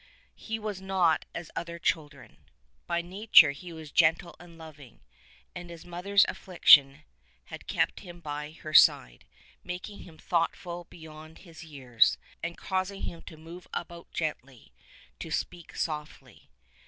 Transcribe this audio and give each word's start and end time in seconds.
He 0.33 0.57
was 0.57 0.81
not 0.81 1.25
as 1.35 1.51
other 1.55 1.77
chil 1.77 2.09
dren. 2.09 2.37
By 2.87 3.03
nature 3.03 3.51
he 3.51 3.71
was 3.71 3.91
gentle 3.91 4.35
and 4.39 4.57
loving, 4.57 5.01
and 5.53 5.69
his 5.69 5.85
mother's 5.85 6.25
affliction 6.27 7.03
had 7.45 7.67
kq^t 7.67 7.99
him 7.99 8.19
by 8.19 8.49
her 8.63 8.73
side, 8.73 9.25
making 9.63 9.99
him 9.99 10.17
thoughtful 10.17 10.85
beyond 10.89 11.37
his 11.37 11.63
years, 11.63 12.17
and 12.41 12.57
causing 12.57 13.03
him 13.03 13.21
to 13.21 13.37
move 13.37 13.67
about 13.75 14.11
gently, 14.11 14.73
to 15.19 15.29
sneak 15.29 15.75
softly. 15.75 16.49